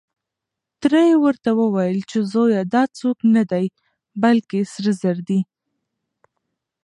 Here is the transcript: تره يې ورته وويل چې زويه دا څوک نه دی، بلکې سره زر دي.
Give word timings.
تره 0.81 1.01
يې 1.09 1.15
ورته 1.25 1.49
وويل 1.61 1.99
چې 2.11 2.17
زويه 2.31 2.61
دا 2.73 2.83
څوک 2.99 3.17
نه 3.35 3.43
دی، 3.51 3.65
بلکې 4.23 4.59
سره 4.73 4.91
زر 5.01 5.17
دي. 5.27 5.39